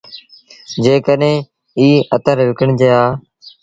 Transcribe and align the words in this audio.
جيڪڏهينٚ 0.83 1.47
ايٚ 1.79 2.05
اتر 2.15 2.37
وڪڻجي 2.49 2.87
هآ 2.95 3.03